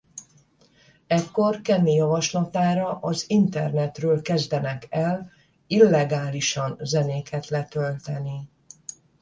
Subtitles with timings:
[1.07, 5.31] Ekkor Kenny javaslatára az internetről kezdenek el
[5.67, 8.49] illegálisan zenéket letölteni.